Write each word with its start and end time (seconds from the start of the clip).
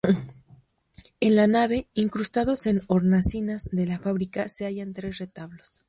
En 1.19 1.35
la 1.35 1.45
nave, 1.45 1.87
incrustados 1.93 2.65
en 2.65 2.81
hornacinas 2.87 3.65
de 3.71 3.85
la 3.85 3.99
fábrica, 3.99 4.47
se 4.49 4.65
hallan 4.65 4.93
tres 4.93 5.19
retablos. 5.19 5.79